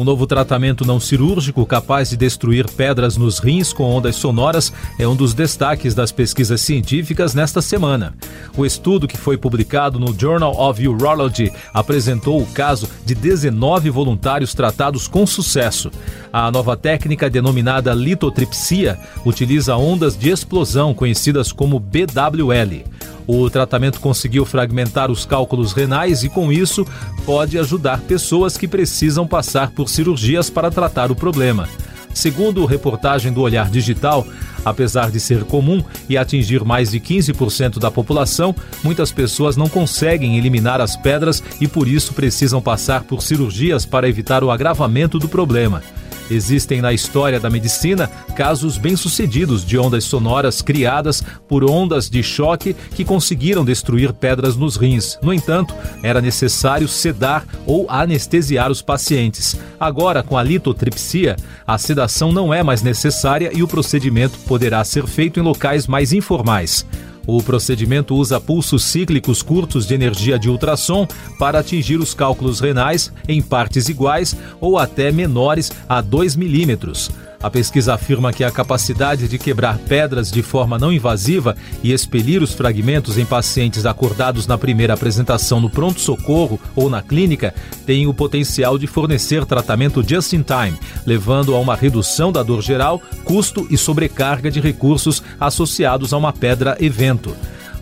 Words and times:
Um 0.00 0.04
novo 0.04 0.26
tratamento 0.26 0.82
não 0.86 0.98
cirúrgico 0.98 1.66
capaz 1.66 2.08
de 2.08 2.16
destruir 2.16 2.66
pedras 2.70 3.18
nos 3.18 3.38
rins 3.38 3.70
com 3.70 3.84
ondas 3.84 4.16
sonoras 4.16 4.72
é 4.98 5.06
um 5.06 5.14
dos 5.14 5.34
destaques 5.34 5.94
das 5.94 6.10
pesquisas 6.10 6.62
científicas 6.62 7.34
nesta 7.34 7.60
semana. 7.60 8.14
O 8.56 8.64
estudo, 8.64 9.06
que 9.06 9.18
foi 9.18 9.36
publicado 9.36 9.98
no 9.98 10.18
Journal 10.18 10.58
of 10.58 10.88
Urology, 10.88 11.52
apresentou 11.74 12.40
o 12.40 12.46
caso 12.46 12.88
de 13.04 13.14
19 13.14 13.90
voluntários 13.90 14.54
tratados 14.54 15.06
com 15.06 15.26
sucesso. 15.26 15.90
A 16.32 16.50
nova 16.50 16.78
técnica, 16.78 17.28
denominada 17.28 17.92
litotripsia, 17.92 18.98
utiliza 19.26 19.76
ondas 19.76 20.16
de 20.16 20.30
explosão 20.30 20.94
conhecidas 20.94 21.52
como 21.52 21.78
BWL. 21.78 22.84
O 23.32 23.48
tratamento 23.48 24.00
conseguiu 24.00 24.44
fragmentar 24.44 25.08
os 25.08 25.24
cálculos 25.24 25.72
renais 25.72 26.24
e, 26.24 26.28
com 26.28 26.50
isso, 26.50 26.84
pode 27.24 27.56
ajudar 27.60 28.00
pessoas 28.00 28.58
que 28.58 28.66
precisam 28.66 29.24
passar 29.24 29.70
por 29.70 29.88
cirurgias 29.88 30.50
para 30.50 30.68
tratar 30.68 31.12
o 31.12 31.14
problema. 31.14 31.68
Segundo 32.12 32.66
reportagem 32.66 33.32
do 33.32 33.40
Olhar 33.40 33.70
Digital, 33.70 34.26
apesar 34.64 35.12
de 35.12 35.20
ser 35.20 35.44
comum 35.44 35.80
e 36.08 36.18
atingir 36.18 36.64
mais 36.64 36.90
de 36.90 36.98
15% 36.98 37.78
da 37.78 37.88
população, 37.88 38.52
muitas 38.82 39.12
pessoas 39.12 39.56
não 39.56 39.68
conseguem 39.68 40.36
eliminar 40.36 40.80
as 40.80 40.96
pedras 40.96 41.40
e 41.60 41.68
por 41.68 41.86
isso 41.86 42.12
precisam 42.14 42.60
passar 42.60 43.04
por 43.04 43.22
cirurgias 43.22 43.86
para 43.86 44.08
evitar 44.08 44.42
o 44.42 44.50
agravamento 44.50 45.20
do 45.20 45.28
problema. 45.28 45.84
Existem 46.30 46.80
na 46.80 46.92
história 46.92 47.40
da 47.40 47.50
medicina 47.50 48.08
casos 48.36 48.78
bem-sucedidos 48.78 49.64
de 49.64 49.76
ondas 49.76 50.04
sonoras 50.04 50.62
criadas 50.62 51.22
por 51.48 51.68
ondas 51.68 52.08
de 52.08 52.22
choque 52.22 52.74
que 52.94 53.04
conseguiram 53.04 53.64
destruir 53.64 54.12
pedras 54.12 54.56
nos 54.56 54.76
rins. 54.76 55.18
No 55.20 55.34
entanto, 55.34 55.74
era 56.02 56.20
necessário 56.20 56.86
sedar 56.86 57.44
ou 57.66 57.86
anestesiar 57.90 58.70
os 58.70 58.80
pacientes. 58.80 59.58
Agora, 59.78 60.22
com 60.22 60.36
a 60.36 60.42
litotripsia, 60.42 61.36
a 61.66 61.76
sedação 61.76 62.30
não 62.30 62.54
é 62.54 62.62
mais 62.62 62.82
necessária 62.82 63.50
e 63.52 63.62
o 63.62 63.68
procedimento 63.68 64.38
poderá 64.46 64.84
ser 64.84 65.06
feito 65.06 65.40
em 65.40 65.42
locais 65.42 65.86
mais 65.86 66.12
informais. 66.12 66.86
O 67.32 67.40
procedimento 67.40 68.16
usa 68.16 68.40
pulsos 68.40 68.82
cíclicos 68.82 69.40
curtos 69.40 69.86
de 69.86 69.94
energia 69.94 70.36
de 70.36 70.50
ultrassom 70.50 71.06
para 71.38 71.60
atingir 71.60 72.00
os 72.00 72.12
cálculos 72.12 72.58
renais 72.58 73.12
em 73.28 73.40
partes 73.40 73.88
iguais 73.88 74.36
ou 74.60 74.76
até 74.76 75.12
menores 75.12 75.70
a 75.88 76.00
2 76.00 76.34
milímetros. 76.34 77.08
A 77.42 77.48
pesquisa 77.48 77.94
afirma 77.94 78.34
que 78.34 78.44
a 78.44 78.50
capacidade 78.50 79.26
de 79.26 79.38
quebrar 79.38 79.78
pedras 79.78 80.30
de 80.30 80.42
forma 80.42 80.78
não 80.78 80.92
invasiva 80.92 81.56
e 81.82 81.90
expelir 81.90 82.42
os 82.42 82.52
fragmentos 82.52 83.16
em 83.16 83.24
pacientes 83.24 83.86
acordados 83.86 84.46
na 84.46 84.58
primeira 84.58 84.92
apresentação 84.92 85.58
no 85.58 85.70
pronto-socorro 85.70 86.60
ou 86.76 86.90
na 86.90 87.00
clínica 87.00 87.54
tem 87.86 88.06
o 88.06 88.12
potencial 88.12 88.76
de 88.76 88.86
fornecer 88.86 89.46
tratamento 89.46 90.06
just 90.06 90.34
in 90.34 90.42
time, 90.42 90.78
levando 91.06 91.54
a 91.54 91.58
uma 91.58 91.74
redução 91.74 92.30
da 92.30 92.42
dor 92.42 92.60
geral, 92.60 93.00
custo 93.24 93.66
e 93.70 93.78
sobrecarga 93.78 94.50
de 94.50 94.60
recursos 94.60 95.22
associados 95.40 96.12
a 96.12 96.18
uma 96.18 96.34
pedra 96.34 96.76
evento. 96.78 97.34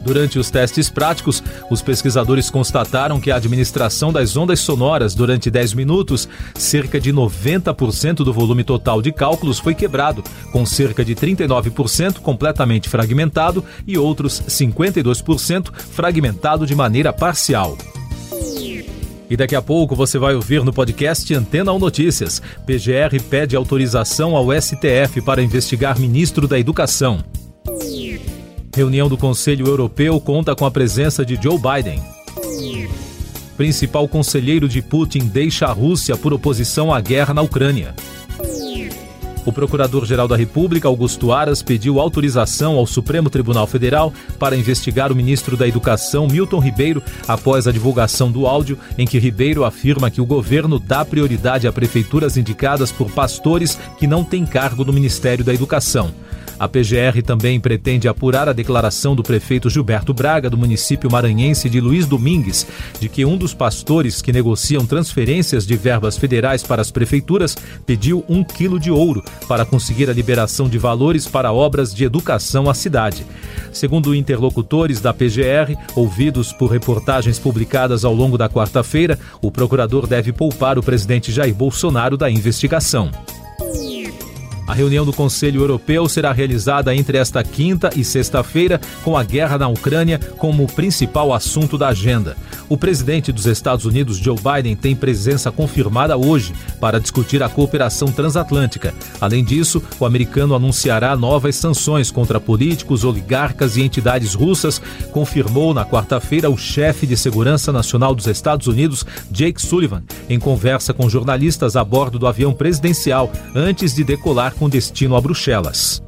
Durante 0.04 0.38
os 0.38 0.50
testes 0.50 0.88
práticos, 0.88 1.42
os 1.70 1.82
pesquisadores 1.82 2.50
constataram 2.50 3.20
que 3.20 3.30
a 3.30 3.36
administração 3.36 4.12
das 4.12 4.36
ondas 4.36 4.60
sonoras 4.60 5.14
durante 5.14 5.50
10 5.50 5.74
minutos, 5.74 6.28
cerca 6.54 7.00
de 7.00 7.12
90% 7.12 8.16
do 8.16 8.32
volume 8.32 8.64
total 8.64 9.02
de 9.02 9.12
cálculos 9.12 9.58
foi 9.58 9.74
quebrado, 9.74 10.22
com 10.52 10.64
cerca 10.64 11.04
de 11.04 11.14
39% 11.14 12.20
completamente 12.20 12.88
fragmentado 12.88 13.64
e 13.86 13.98
outros 13.98 14.40
52% 14.42 15.72
fragmentado 15.72 16.66
de 16.66 16.74
maneira 16.74 17.12
parcial. 17.12 17.76
E 19.30 19.36
daqui 19.36 19.54
a 19.54 19.60
pouco 19.60 19.94
você 19.94 20.18
vai 20.18 20.34
ouvir 20.34 20.64
no 20.64 20.72
podcast 20.72 21.34
Antena 21.34 21.72
1 21.72 21.78
Notícias. 21.78 22.40
PGR 22.64 23.22
pede 23.28 23.54
autorização 23.54 24.34
ao 24.34 24.48
STF 24.50 25.20
para 25.20 25.42
investigar 25.42 25.98
ministro 25.98 26.48
da 26.48 26.58
Educação. 26.58 27.22
Reunião 28.78 29.08
do 29.08 29.18
Conselho 29.18 29.66
Europeu 29.66 30.20
conta 30.20 30.54
com 30.54 30.64
a 30.64 30.70
presença 30.70 31.26
de 31.26 31.36
Joe 31.42 31.58
Biden. 31.58 32.00
Principal 33.56 34.06
conselheiro 34.06 34.68
de 34.68 34.80
Putin 34.80 35.26
deixa 35.26 35.66
a 35.66 35.72
Rússia 35.72 36.16
por 36.16 36.32
oposição 36.32 36.94
à 36.94 37.00
guerra 37.00 37.34
na 37.34 37.42
Ucrânia. 37.42 37.92
O 39.44 39.52
Procurador-Geral 39.52 40.28
da 40.28 40.36
República, 40.36 40.86
Augusto 40.86 41.32
Aras, 41.32 41.60
pediu 41.60 41.98
autorização 41.98 42.76
ao 42.76 42.86
Supremo 42.86 43.28
Tribunal 43.28 43.66
Federal 43.66 44.12
para 44.38 44.56
investigar 44.56 45.10
o 45.10 45.16
ministro 45.16 45.56
da 45.56 45.66
Educação, 45.66 46.28
Milton 46.28 46.60
Ribeiro, 46.60 47.02
após 47.26 47.66
a 47.66 47.72
divulgação 47.72 48.30
do 48.30 48.46
áudio 48.46 48.78
em 48.96 49.08
que 49.08 49.18
Ribeiro 49.18 49.64
afirma 49.64 50.08
que 50.08 50.20
o 50.20 50.26
governo 50.26 50.78
dá 50.78 51.04
prioridade 51.04 51.66
a 51.66 51.72
prefeituras 51.72 52.36
indicadas 52.36 52.92
por 52.92 53.10
pastores 53.10 53.76
que 53.98 54.06
não 54.06 54.22
têm 54.22 54.46
cargo 54.46 54.84
no 54.84 54.92
Ministério 54.92 55.44
da 55.44 55.52
Educação. 55.52 56.14
A 56.58 56.66
PGR 56.66 57.22
também 57.24 57.60
pretende 57.60 58.08
apurar 58.08 58.48
a 58.48 58.52
declaração 58.52 59.14
do 59.14 59.22
prefeito 59.22 59.70
Gilberto 59.70 60.12
Braga, 60.12 60.50
do 60.50 60.58
município 60.58 61.10
maranhense 61.10 61.70
de 61.70 61.80
Luiz 61.80 62.04
Domingues, 62.04 62.66
de 62.98 63.08
que 63.08 63.24
um 63.24 63.36
dos 63.36 63.54
pastores 63.54 64.20
que 64.20 64.32
negociam 64.32 64.84
transferências 64.84 65.64
de 65.64 65.76
verbas 65.76 66.18
federais 66.18 66.64
para 66.64 66.82
as 66.82 66.90
prefeituras 66.90 67.56
pediu 67.86 68.24
um 68.28 68.42
quilo 68.42 68.80
de 68.80 68.90
ouro 68.90 69.22
para 69.46 69.64
conseguir 69.64 70.10
a 70.10 70.12
liberação 70.12 70.68
de 70.68 70.78
valores 70.78 71.28
para 71.28 71.52
obras 71.52 71.94
de 71.94 72.04
educação 72.04 72.68
à 72.68 72.74
cidade. 72.74 73.24
Segundo 73.72 74.14
interlocutores 74.14 75.00
da 75.00 75.14
PGR, 75.14 75.76
ouvidos 75.94 76.52
por 76.52 76.72
reportagens 76.72 77.38
publicadas 77.38 78.04
ao 78.04 78.14
longo 78.14 78.36
da 78.36 78.48
quarta-feira, 78.48 79.16
o 79.40 79.52
procurador 79.52 80.08
deve 80.08 80.32
poupar 80.32 80.76
o 80.76 80.82
presidente 80.82 81.30
Jair 81.30 81.54
Bolsonaro 81.54 82.16
da 82.16 82.28
investigação. 82.28 83.12
A 84.68 84.74
reunião 84.74 85.06
do 85.06 85.14
Conselho 85.14 85.62
Europeu 85.62 86.06
será 86.10 86.30
realizada 86.30 86.94
entre 86.94 87.16
esta 87.16 87.42
quinta 87.42 87.90
e 87.96 88.04
sexta-feira, 88.04 88.78
com 89.02 89.16
a 89.16 89.24
guerra 89.24 89.56
na 89.56 89.66
Ucrânia 89.66 90.20
como 90.36 90.66
principal 90.66 91.32
assunto 91.32 91.78
da 91.78 91.88
agenda. 91.88 92.36
O 92.68 92.76
presidente 92.76 93.32
dos 93.32 93.46
Estados 93.46 93.86
Unidos, 93.86 94.18
Joe 94.18 94.36
Biden, 94.36 94.76
tem 94.76 94.94
presença 94.94 95.50
confirmada 95.50 96.18
hoje 96.18 96.52
para 96.78 97.00
discutir 97.00 97.42
a 97.42 97.48
cooperação 97.48 98.08
transatlântica. 98.08 98.92
Além 99.18 99.42
disso, 99.42 99.82
o 99.98 100.04
americano 100.04 100.54
anunciará 100.54 101.16
novas 101.16 101.56
sanções 101.56 102.10
contra 102.10 102.38
políticos, 102.38 103.04
oligarcas 103.04 103.78
e 103.78 103.82
entidades 103.82 104.34
russas, 104.34 104.82
confirmou 105.12 105.72
na 105.72 105.86
quarta-feira 105.86 106.50
o 106.50 106.58
chefe 106.58 107.06
de 107.06 107.16
segurança 107.16 107.72
nacional 107.72 108.14
dos 108.14 108.26
Estados 108.26 108.66
Unidos, 108.66 109.06
Jake 109.30 109.62
Sullivan, 109.62 110.02
em 110.28 110.38
conversa 110.38 110.92
com 110.92 111.08
jornalistas 111.08 111.74
a 111.74 111.82
bordo 111.82 112.18
do 112.18 112.26
avião 112.26 112.52
presidencial 112.52 113.32
antes 113.54 113.94
de 113.94 114.04
decolar 114.04 114.57
com 114.58 114.68
destino 114.68 115.16
a 115.16 115.20
Bruxelas. 115.20 116.02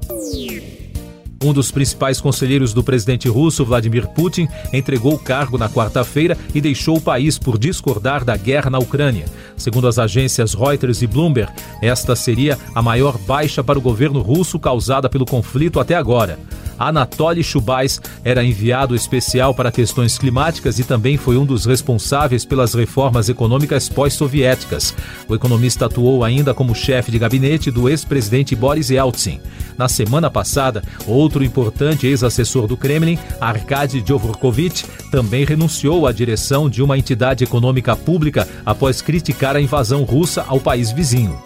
Um 1.42 1.54
dos 1.54 1.70
principais 1.70 2.20
conselheiros 2.20 2.74
do 2.74 2.84
presidente 2.84 3.26
russo, 3.26 3.64
Vladimir 3.64 4.06
Putin, 4.08 4.46
entregou 4.74 5.14
o 5.14 5.18
cargo 5.18 5.56
na 5.56 5.70
quarta-feira 5.70 6.36
e 6.54 6.60
deixou 6.60 6.98
o 6.98 7.00
país 7.00 7.38
por 7.38 7.58
discordar 7.58 8.26
da 8.26 8.36
guerra 8.36 8.68
na 8.68 8.78
Ucrânia. 8.78 9.24
Segundo 9.56 9.88
as 9.88 9.98
agências 9.98 10.52
Reuters 10.52 11.00
e 11.00 11.06
Bloomberg, 11.06 11.50
esta 11.80 12.14
seria 12.14 12.58
a 12.74 12.82
maior 12.82 13.16
baixa 13.16 13.64
para 13.64 13.78
o 13.78 13.82
governo 13.82 14.20
russo 14.20 14.58
causada 14.58 15.08
pelo 15.08 15.24
conflito 15.24 15.80
até 15.80 15.94
agora. 15.94 16.38
Anatoly 16.80 17.44
Chubais 17.44 18.00
era 18.24 18.42
enviado 18.42 18.94
especial 18.94 19.52
para 19.54 19.70
questões 19.70 20.16
climáticas 20.16 20.78
e 20.78 20.84
também 20.84 21.18
foi 21.18 21.36
um 21.36 21.44
dos 21.44 21.66
responsáveis 21.66 22.46
pelas 22.46 22.72
reformas 22.72 23.28
econômicas 23.28 23.86
pós-soviéticas. 23.90 24.94
O 25.28 25.34
economista 25.34 25.84
atuou 25.84 26.24
ainda 26.24 26.54
como 26.54 26.74
chefe 26.74 27.10
de 27.10 27.18
gabinete 27.18 27.70
do 27.70 27.86
ex-presidente 27.86 28.56
Boris 28.56 28.88
Yeltsin. 28.88 29.40
Na 29.76 29.88
semana 29.88 30.30
passada, 30.30 30.82
outro 31.06 31.44
importante 31.44 32.06
ex-assessor 32.06 32.66
do 32.66 32.78
Kremlin, 32.78 33.18
Arkady 33.40 34.00
Dvorkovich, 34.00 34.86
também 35.10 35.44
renunciou 35.44 36.06
à 36.06 36.12
direção 36.12 36.70
de 36.70 36.82
uma 36.82 36.96
entidade 36.96 37.44
econômica 37.44 37.94
pública 37.94 38.48
após 38.64 39.02
criticar 39.02 39.54
a 39.54 39.60
invasão 39.60 40.02
russa 40.04 40.44
ao 40.48 40.58
país 40.58 40.90
vizinho. 40.90 41.38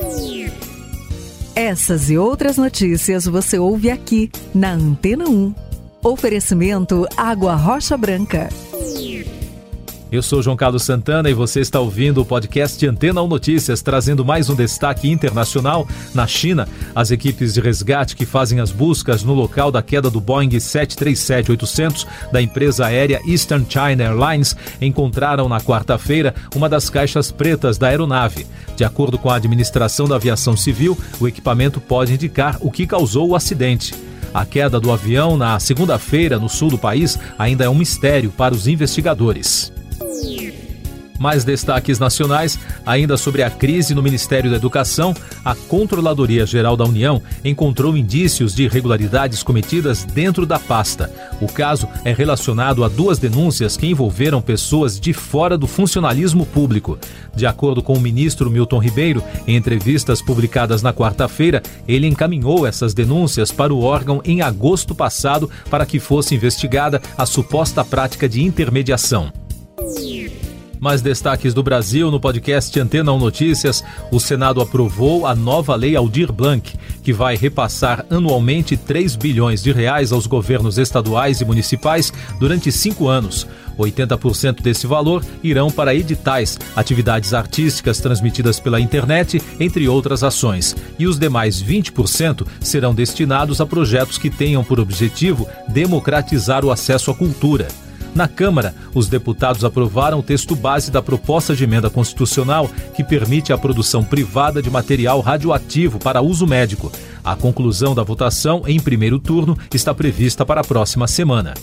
Essas 1.56 2.11
e 2.11 2.19
outras 2.19 2.56
notícias 2.56 3.27
você 3.27 3.61
ouve 3.61 3.89
aqui 3.89 4.29
na 4.53 4.73
Antena 4.73 5.29
1. 5.29 5.55
Oferecimento 6.03 7.06
Água 7.17 7.55
Rocha 7.55 7.97
Branca. 7.97 8.49
Eu 10.11 10.23
sou 10.23 10.43
João 10.43 10.56
Carlos 10.56 10.83
Santana 10.83 11.31
e 11.31 11.35
você 11.35 11.61
está 11.61 11.79
ouvindo 11.79 12.21
o 12.21 12.25
podcast 12.25 12.85
Antena 12.87 13.23
1 13.23 13.27
Notícias, 13.29 13.83
trazendo 13.83 14.25
mais 14.25 14.51
um 14.51 14.55
destaque 14.55 15.09
internacional. 15.09 15.87
Na 16.12 16.27
China, 16.27 16.69
as 16.93 17.12
equipes 17.12 17.55
de 17.55 17.61
resgate 17.61 18.17
que 18.17 18.27
fazem 18.27 18.59
as 18.59 18.73
buscas 18.73 19.23
no 19.23 19.33
local 19.33 19.71
da 19.71 19.83
queda 19.83 20.11
do 20.11 20.21
Boeing 20.21 20.51
737-800 20.51 22.06
da 22.33 22.43
empresa 22.43 22.87
aérea 22.87 23.21
Eastern 23.27 23.65
China 23.69 24.05
Airlines 24.05 24.56
encontraram 24.81 25.49
na 25.49 25.61
quarta-feira 25.61 26.35
uma 26.55 26.69
das 26.69 26.91
caixas 26.91 27.31
pretas 27.31 27.79
da 27.79 27.89
aeronave. 27.89 28.45
De 28.76 28.85
acordo 28.85 29.19
com 29.19 29.31
a 29.31 29.37
administração 29.37 30.09
da 30.09 30.17
aviação 30.17 30.56
civil, 30.56 30.99
o 31.21 31.29
equipamento 31.29 31.81
pode 31.81 32.12
indicar 32.12 32.59
o 32.61 32.71
que 32.71 32.87
causou 32.87 33.29
o 33.29 33.37
acidente. 33.37 33.94
A 34.32 34.44
queda 34.44 34.81
do 34.81 34.91
avião 34.91 35.37
na 35.37 35.61
segunda-feira 35.61 36.38
no 36.38 36.49
sul 36.49 36.69
do 36.69 36.79
país 36.79 37.19
ainda 37.38 37.65
é 37.65 37.69
um 37.69 37.75
mistério 37.75 38.31
para 38.31 38.53
os 38.53 38.67
investigadores. 38.67 39.73
Mais 41.19 41.45
destaques 41.45 41.99
nacionais, 41.99 42.59
ainda 42.85 43.17
sobre 43.17 43.43
a 43.43 43.51
crise 43.51 43.95
no 43.95 44.03
Ministério 44.03 44.51
da 44.51 44.57
Educação, 44.57 45.15
a 45.45 45.55
Controladoria 45.55 46.45
Geral 46.45 46.77
da 46.77 46.85
União 46.85 47.23
encontrou 47.45 47.97
indícios 47.97 48.55
de 48.55 48.65
irregularidades 48.65 49.43
cometidas 49.43 50.05
dentro 50.05 50.45
da 50.45 50.59
pasta. 50.59 51.11
O 51.41 51.47
caso 51.47 51.89
é 52.05 52.13
relacionado 52.13 52.83
a 52.83 52.89
duas 52.89 53.19
denúncias 53.19 53.77
que 53.77 53.87
envolveram 53.87 54.43
pessoas 54.43 54.99
de 54.99 55.13
fora 55.13 55.57
do 55.57 55.67
funcionalismo 55.67 56.45
público. 56.45 56.99
De 57.35 57.47
acordo 57.47 57.83
com 57.83 57.95
o 57.95 58.01
ministro 58.01 58.51
Milton 58.51 58.79
Ribeiro, 58.79 59.23
em 59.47 59.57
entrevistas 59.57 60.21
publicadas 60.21 60.83
na 60.83 60.93
quarta-feira, 60.93 61.63
ele 61.87 62.07
encaminhou 62.07 62.67
essas 62.67 62.93
denúncias 62.93 63.53
para 63.53 63.73
o 63.73 63.83
órgão 63.83 64.21
em 64.25 64.43
agosto 64.43 64.95
passado 64.95 65.49
para 65.71 65.87
que 65.87 66.01
fosse 66.01 66.35
investigada 66.35 67.01
a 67.17 67.25
suposta 67.25 67.85
prática 67.85 68.29
de 68.29 68.43
intermediação. 68.43 69.44
Mais 70.85 71.01
destaques 71.01 71.55
do 71.55 71.63
Brasil 71.63 72.11
no 72.11 72.21
podcast 72.21 72.79
Antena 72.79 73.11
1 73.11 73.19
Notícias. 73.19 73.83
O 74.11 74.21
Senado 74.21 74.61
aprovou 74.61 75.27
a 75.27 75.35
nova 75.35 75.75
lei 75.75 75.97
Aldir 75.97 76.31
Blanc, 76.31 76.79
que 77.03 77.11
vai 77.11 77.37
repassar 77.37 78.05
anualmente 78.11 78.77
3 78.77 79.17
bilhões 79.17 79.63
de 79.63 79.73
reais 79.73 80.13
aos 80.13 80.27
governos 80.27 80.77
estaduais 80.77 81.41
e 81.41 81.45
municipais 81.47 82.13
durante 82.39 82.71
cinco 82.71 83.09
anos. 83.09 83.47
80% 83.79 84.61
desse 84.61 84.87
valor 84.87 85.25
irão 85.43 85.71
para 85.71 85.95
editais, 85.95 86.59
atividades 86.77 87.33
artísticas 87.33 87.99
transmitidas 87.99 88.61
pela 88.61 88.79
internet, 88.79 89.41
entre 89.59 89.89
outras 89.89 90.23
ações. 90.23 90.77
E 90.99 91.07
os 91.07 91.19
demais 91.19 91.63
20% 91.63 92.47
serão 92.61 92.95
destinados 92.95 93.59
a 93.59 93.65
projetos 93.65 94.19
que 94.19 94.29
tenham 94.29 94.63
por 94.63 94.79
objetivo 94.79 95.49
democratizar 95.67 96.63
o 96.63 96.71
acesso 96.71 97.11
à 97.11 97.15
cultura. 97.15 97.69
Na 98.15 98.29
Câmara, 98.29 98.75
os 98.95 99.09
deputados 99.09 99.65
aprovaram 99.65 100.21
o 100.21 100.23
texto 100.23 100.55
base 100.55 100.91
da 100.91 101.03
proposta 101.03 101.55
de 101.55 101.65
emenda 101.65 101.91
constitucional 101.91 102.71
que 102.95 103.03
permite 103.03 103.53
a 103.53 103.59
produção 103.59 104.05
privada 104.05 104.63
de 104.63 104.71
material 104.71 105.21
radioativo 105.21 105.99
para 105.99 106.23
uso 106.23 106.47
médico. 106.47 106.93
A 107.25 107.35
conclusão 107.35 107.95
da 107.95 108.05
votação 108.05 108.63
em 108.67 108.79
primeiro 108.79 109.19
turno 109.19 109.59
está 109.73 109.93
prevista 109.93 110.47
para 110.47 110.61
a 110.61 110.65
próxima 110.65 111.09
semana. 111.09 111.55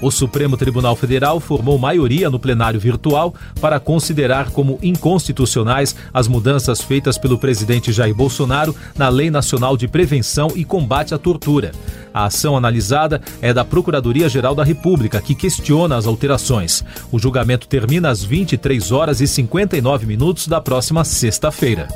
O 0.00 0.10
Supremo 0.10 0.56
Tribunal 0.56 0.94
Federal 0.94 1.40
formou 1.40 1.78
maioria 1.78 2.28
no 2.28 2.38
plenário 2.38 2.78
virtual 2.78 3.34
para 3.60 3.80
considerar 3.80 4.50
como 4.50 4.78
inconstitucionais 4.82 5.96
as 6.12 6.28
mudanças 6.28 6.82
feitas 6.82 7.16
pelo 7.16 7.38
presidente 7.38 7.92
Jair 7.92 8.14
Bolsonaro 8.14 8.74
na 8.94 9.08
Lei 9.08 9.30
Nacional 9.30 9.76
de 9.76 9.88
Prevenção 9.88 10.48
e 10.54 10.64
Combate 10.64 11.14
à 11.14 11.18
Tortura. 11.18 11.72
A 12.16 12.24
ação 12.24 12.56
analisada 12.56 13.20
é 13.42 13.52
da 13.52 13.62
Procuradoria-Geral 13.62 14.54
da 14.54 14.64
República, 14.64 15.20
que 15.20 15.34
questiona 15.34 15.98
as 15.98 16.06
alterações. 16.06 16.82
O 17.12 17.18
julgamento 17.18 17.68
termina 17.68 18.08
às 18.08 18.24
23 18.24 18.90
horas 18.90 19.20
e 19.20 19.26
59 19.26 20.06
minutos 20.06 20.48
da 20.48 20.58
próxima 20.58 21.04
sexta-feira. 21.04 21.88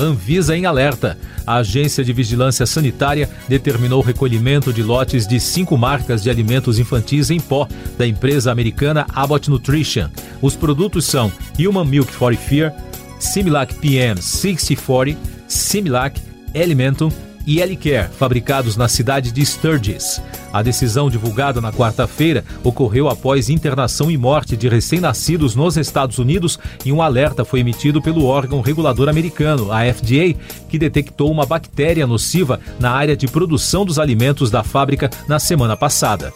Anvisa 0.00 0.56
em 0.56 0.64
alerta. 0.64 1.18
A 1.46 1.56
Agência 1.56 2.02
de 2.02 2.14
Vigilância 2.14 2.64
Sanitária 2.64 3.28
determinou 3.46 4.00
o 4.00 4.04
recolhimento 4.04 4.72
de 4.72 4.82
lotes 4.82 5.26
de 5.26 5.38
cinco 5.38 5.76
marcas 5.76 6.22
de 6.22 6.30
alimentos 6.30 6.78
infantis 6.78 7.28
em 7.28 7.40
pó 7.40 7.68
da 7.98 8.06
empresa 8.06 8.50
americana 8.50 9.06
Abbott 9.14 9.50
Nutrition. 9.50 10.08
Os 10.40 10.56
produtos 10.56 11.04
são 11.04 11.30
Human 11.58 11.84
Milk 11.84 12.10
for 12.10 12.34
Fear, 12.34 12.72
Similac 13.20 13.74
PM 13.74 14.18
6040, 14.18 15.20
Similac, 15.46 16.18
Elementum 16.54 17.10
e 17.46 17.60
Elicare, 17.60 18.10
fabricados 18.12 18.76
na 18.76 18.88
cidade 18.88 19.32
de 19.32 19.44
Sturgis. 19.44 20.20
A 20.52 20.62
decisão 20.62 21.08
divulgada 21.08 21.60
na 21.60 21.72
quarta-feira 21.72 22.44
ocorreu 22.62 23.08
após 23.08 23.48
internação 23.48 24.10
e 24.10 24.16
morte 24.16 24.56
de 24.56 24.68
recém-nascidos 24.68 25.54
nos 25.54 25.76
Estados 25.76 26.18
Unidos 26.18 26.58
e 26.84 26.92
um 26.92 27.00
alerta 27.00 27.44
foi 27.44 27.60
emitido 27.60 28.02
pelo 28.02 28.24
órgão 28.24 28.60
regulador 28.60 29.08
americano, 29.08 29.72
a 29.72 29.80
FDA, 29.92 30.34
que 30.68 30.78
detectou 30.78 31.30
uma 31.30 31.46
bactéria 31.46 32.06
nociva 32.06 32.60
na 32.78 32.90
área 32.90 33.16
de 33.16 33.26
produção 33.26 33.84
dos 33.84 33.98
alimentos 33.98 34.50
da 34.50 34.62
fábrica 34.62 35.10
na 35.26 35.38
semana 35.38 35.76
passada 35.76 36.32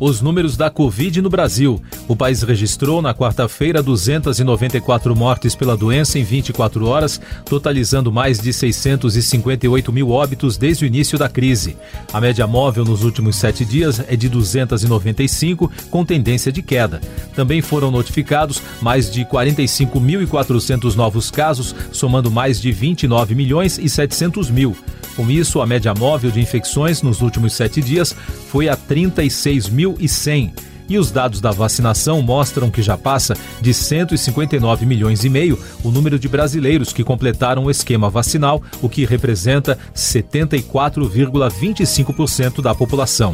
os 0.00 0.22
números 0.22 0.56
da 0.56 0.70
Covid 0.70 1.20
no 1.20 1.28
Brasil. 1.28 1.80
O 2.08 2.16
país 2.16 2.42
registrou 2.42 3.02
na 3.02 3.14
quarta-feira 3.14 3.82
294 3.82 5.14
mortes 5.14 5.54
pela 5.54 5.76
doença 5.76 6.18
em 6.18 6.24
24 6.24 6.86
horas, 6.86 7.20
totalizando 7.44 8.10
mais 8.10 8.40
de 8.40 8.52
658 8.52 9.92
mil 9.92 10.10
óbitos 10.10 10.56
desde 10.56 10.84
o 10.84 10.86
início 10.86 11.18
da 11.18 11.28
crise. 11.28 11.76
A 12.12 12.20
média 12.20 12.46
móvel 12.46 12.84
nos 12.84 13.04
últimos 13.04 13.36
sete 13.36 13.64
dias 13.64 14.02
é 14.08 14.16
de 14.16 14.28
295, 14.28 15.70
com 15.90 16.04
tendência 16.04 16.50
de 16.50 16.62
queda. 16.62 17.00
Também 17.34 17.60
foram 17.60 17.90
notificados 17.90 18.62
mais 18.80 19.12
de 19.12 19.24
45.400 19.24 20.94
novos 20.94 21.30
casos, 21.30 21.74
somando 21.92 22.30
mais 22.30 22.60
de 22.60 22.72
29 22.72 23.34
milhões 23.34 23.78
e 23.78 23.88
700 23.88 24.50
mil. 24.50 24.74
Com 25.16 25.28
isso, 25.30 25.60
a 25.60 25.66
média 25.66 25.92
móvel 25.94 26.30
de 26.30 26.40
infecções 26.40 27.02
nos 27.02 27.20
últimos 27.20 27.52
sete 27.52 27.82
dias 27.82 28.16
foi 28.48 28.68
a 28.68 28.76
36.100. 28.76 30.52
E 30.88 30.96
os 30.98 31.10
dados 31.12 31.40
da 31.40 31.52
vacinação 31.52 32.20
mostram 32.20 32.68
que 32.68 32.82
já 32.82 32.98
passa 32.98 33.36
de 33.60 33.72
159 33.72 34.84
milhões 34.84 35.24
e 35.24 35.28
meio 35.28 35.56
o 35.84 35.90
número 35.90 36.18
de 36.18 36.28
brasileiros 36.28 36.92
que 36.92 37.04
completaram 37.04 37.66
o 37.66 37.70
esquema 37.70 38.10
vacinal, 38.10 38.60
o 38.82 38.88
que 38.88 39.04
representa 39.04 39.78
74,25% 39.94 42.60
da 42.60 42.74
população. 42.74 43.32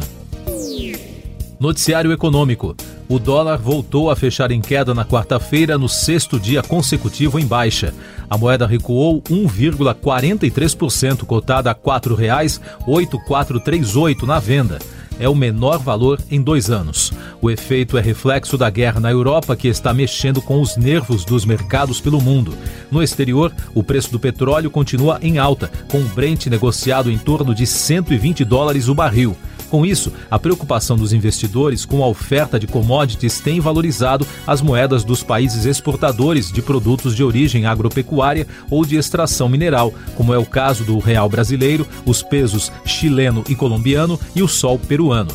Noticiário 1.59 2.11
Econômico. 2.11 2.75
O 3.09 3.19
dólar 3.19 3.57
voltou 3.57 4.11
a 4.11 4.17
fechar 4.17 4.51
em 4.51 4.59
queda 4.59 4.93
na 4.93 5.05
quarta-feira, 5.05 5.77
no 5.77 5.87
sexto 5.87 6.37
dia 6.37 6.61
consecutivo 6.61 7.39
em 7.39 7.45
baixa. 7.45 7.93
A 8.29 8.37
moeda 8.37 8.67
recuou 8.67 9.21
1,43%, 9.21 11.23
cotada 11.23 11.71
a 11.71 11.73
R$ 11.73 11.79
4,8438 11.79 14.23
na 14.23 14.39
venda. 14.39 14.77
É 15.19 15.27
o 15.27 15.33
menor 15.33 15.79
valor 15.79 16.21
em 16.29 16.39
dois 16.41 16.69
anos. 16.69 17.11
O 17.41 17.49
efeito 17.49 17.97
é 17.97 18.01
reflexo 18.01 18.55
da 18.57 18.69
guerra 18.69 18.99
na 18.99 19.09
Europa, 19.09 19.55
que 19.55 19.69
está 19.69 19.93
mexendo 19.93 20.41
com 20.41 20.59
os 20.61 20.75
nervos 20.75 21.23
dos 21.23 21.45
mercados 21.45 22.01
pelo 22.01 22.21
mundo. 22.21 22.53
No 22.91 23.01
exterior, 23.01 23.53
o 23.73 23.81
preço 23.81 24.11
do 24.11 24.19
petróleo 24.19 24.69
continua 24.69 25.17
em 25.21 25.37
alta, 25.39 25.71
com 25.89 25.99
o 25.99 26.09
Brent 26.09 26.47
negociado 26.47 27.09
em 27.09 27.17
torno 27.17 27.55
de 27.55 27.65
120 27.65 28.43
dólares 28.43 28.89
o 28.89 28.93
barril. 28.93 29.33
Com 29.69 29.85
isso, 29.85 30.13
a 30.31 30.39
preocupação 30.39 30.95
dos 30.95 31.11
investidores 31.11 31.83
com 31.83 32.03
a 32.03 32.07
oferta 32.07 32.59
de 32.59 32.67
commodities 32.67 33.39
tem 33.41 33.59
valorizado 33.59 34.25
as 34.45 34.61
moedas 34.61 35.03
dos 35.03 35.23
países 35.23 35.65
exportadores 35.65 36.51
de 36.51 36.61
produtos 36.61 37.15
de 37.15 37.23
origem 37.23 37.65
agropecuária 37.65 38.47
ou 38.69 38.85
de 38.85 38.95
extração 38.95 39.49
mineral, 39.49 39.93
como 40.15 40.33
é 40.33 40.37
o 40.37 40.45
caso 40.45 40.83
do 40.83 40.97
real 40.99 41.29
brasileiro, 41.29 41.85
os 42.05 42.23
pesos 42.23 42.71
chileno 42.85 43.43
e 43.49 43.55
colombiano 43.55 44.19
e 44.33 44.41
o 44.41 44.47
sol 44.47 44.79
peruano. 44.79 45.31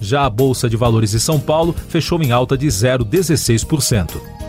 Já 0.00 0.24
a 0.24 0.30
Bolsa 0.30 0.68
de 0.68 0.76
Valores 0.76 1.10
de 1.10 1.20
São 1.20 1.38
Paulo 1.38 1.74
fechou 1.88 2.22
em 2.22 2.32
alta 2.32 2.56
de 2.56 2.66
0,16%. 2.66 4.43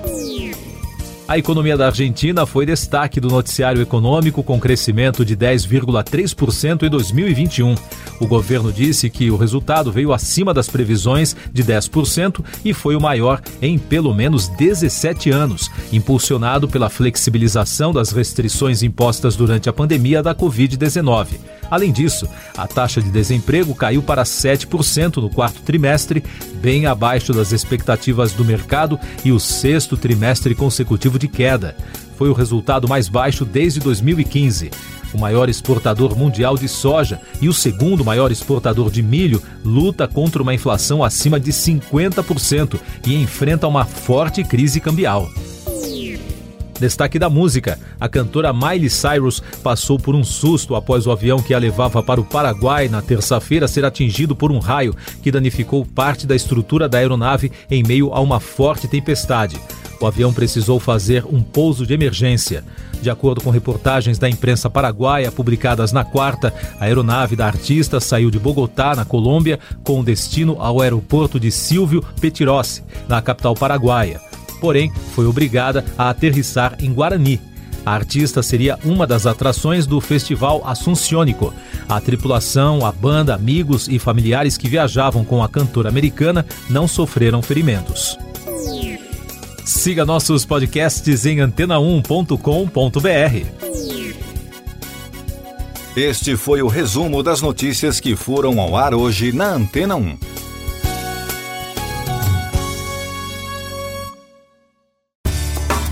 A 1.28 1.40
economia 1.40 1.76
da 1.76 1.88
Argentina 1.88 2.46
foi 2.46 2.68
destaque 2.68 3.20
do 3.20 3.30
noticiário 3.30 3.82
econômico 3.82 4.44
com 4.44 4.60
crescimento 4.60 5.26
de 5.26 5.36
10,3% 5.36 6.84
em 6.84 6.90
2021. 6.90 7.74
O 8.20 8.28
governo 8.28 8.72
disse 8.72 9.10
que 9.10 9.32
o 9.32 9.36
resultado 9.36 9.92
veio 9.92 10.14
acima 10.14 10.54
das 10.54 10.70
previsões 10.70 11.36
de 11.52 11.64
10% 11.64 12.46
e 12.64 12.74
foi 12.74 12.96
o 12.96 13.02
maior 13.02 13.42
em 13.60 13.80
pelo 13.80 14.14
menos 14.14 14.48
17 14.50 15.32
anos, 15.32 15.72
impulsionado 15.92 16.68
pela 16.68 16.92
flexibilização 16.92 17.92
das 17.92 18.12
restrições 18.12 18.84
impostas 18.84 19.36
durante 19.36 19.68
a 19.68 19.74
pandemia 19.74 20.22
da 20.22 20.36
Covid-19. 20.36 21.55
Além 21.70 21.92
disso, 21.92 22.28
a 22.58 22.68
taxa 22.68 23.02
de 23.02 23.10
desemprego 23.10 23.74
caiu 23.74 24.02
para 24.02 24.24
7% 24.24 25.18
no 25.18 25.30
quarto 25.30 25.62
trimestre, 25.62 26.24
bem 26.56 26.86
abaixo 26.86 27.34
das 27.34 27.52
expectativas 27.52 28.34
do 28.34 28.46
mercado 28.46 29.00
e 29.24 29.32
o 29.32 29.40
sexto 29.40 29.98
trimestre 29.98 30.54
consecutivo 30.56 31.18
de 31.18 31.28
queda. 31.28 31.76
Foi 32.18 32.30
o 32.30 32.34
resultado 32.34 32.88
mais 32.88 33.10
baixo 33.10 33.44
desde 33.44 33.80
2015. 33.80 34.72
O 35.14 35.18
maior 35.18 35.50
exportador 35.50 36.18
mundial 36.18 36.58
de 36.58 36.68
soja 36.68 37.22
e 37.42 37.48
o 37.48 37.54
segundo 37.54 38.04
maior 38.04 38.32
exportador 38.32 38.90
de 38.90 39.02
milho 39.02 39.42
luta 39.64 40.08
contra 40.08 40.42
uma 40.42 40.54
inflação 40.54 41.04
acima 41.04 41.40
de 41.40 41.52
50% 41.52 42.80
e 43.06 43.16
enfrenta 43.16 43.68
uma 43.68 43.86
forte 43.86 44.44
crise 44.44 44.80
cambial. 44.80 45.30
Destaque 46.80 47.18
da 47.18 47.30
música: 47.30 47.80
a 48.00 48.10
cantora 48.10 48.52
Miley 48.52 48.90
Cyrus 48.90 49.42
passou 49.64 49.98
por 49.98 50.14
um 50.14 50.24
susto 50.24 50.76
após 50.76 51.08
o 51.08 51.12
avião 51.12 51.42
que 51.42 51.54
a 51.54 51.58
levava 51.58 52.04
para 52.04 52.20
o 52.20 52.26
Paraguai 52.26 52.90
na 52.90 53.02
terça-feira 53.02 53.68
ser 53.68 53.86
atingido 53.86 54.36
por 54.36 54.52
um 54.52 54.60
raio 54.60 54.96
que 55.22 55.32
danificou 55.32 55.86
parte 55.86 56.28
da 56.28 56.36
estrutura 56.36 56.90
da 56.90 56.98
aeronave 56.98 57.52
em 57.70 57.84
meio 57.84 58.14
a 58.14 58.20
uma 58.20 58.40
forte 58.40 58.88
tempestade. 58.88 59.60
O 60.00 60.06
avião 60.06 60.34
precisou 60.34 60.80
fazer 60.80 61.26
um 61.26 61.42
pouso 61.42 61.86
de 61.86 61.94
emergência. 61.94 62.64
De 63.02 63.10
acordo 63.10 63.42
com 63.42 63.50
reportagens 63.50 64.18
da 64.18 64.30
imprensa 64.30 64.70
paraguaia 64.70 65.32
publicadas 65.32 65.92
na 65.92 66.04
quarta, 66.04 66.54
a 66.80 66.86
aeronave 66.86 67.36
da 67.36 67.46
artista 67.46 68.00
saiu 68.00 68.30
de 68.30 68.38
Bogotá, 68.40 68.96
na 68.96 69.06
Colômbia, 69.06 69.60
com 69.84 70.04
destino 70.04 70.58
ao 70.60 70.82
aeroporto 70.82 71.40
de 71.40 71.52
Silvio 71.52 72.04
Petirossi, 72.20 72.84
na 73.08 73.22
capital 73.22 73.54
paraguaia. 73.56 74.20
Porém, 74.60 74.92
foi 75.14 75.26
obrigada 75.26 75.86
a 75.98 76.10
aterrissar 76.10 76.76
em 76.80 76.94
Guarani, 76.94 77.40
a 77.86 77.94
artista 77.94 78.42
seria 78.42 78.80
uma 78.84 79.06
das 79.06 79.28
atrações 79.28 79.86
do 79.86 80.02
Festival 80.02 80.64
Assunciônico. 80.66 81.54
A 81.88 82.02
tripulação, 82.02 82.84
a 82.84 82.92
banda, 82.92 83.36
amigos 83.36 83.88
e 83.88 84.00
familiares 84.00 84.58
que 84.58 84.68
viajavam 84.68 85.24
com 85.24 85.44
a 85.44 85.48
cantora 85.48 85.88
americana 85.88 86.44
não 86.68 86.88
sofreram 86.88 87.44
ferimentos. 87.44 88.18
Siga 89.64 90.04
nossos 90.04 90.44
podcasts 90.46 91.28
em 91.28 91.38
antena1.com.br. 91.38 92.66
Este 95.96 96.36
foi 96.36 96.62
o 96.64 96.68
resumo 96.68 97.22
das 97.22 97.40
notícias 97.42 98.00
que 98.00 98.16
foram 98.16 98.60
ao 98.60 98.76
ar 98.76 98.96
hoje 98.96 99.32
na 99.32 99.54
Antena 99.54 99.96
1. 99.96 100.35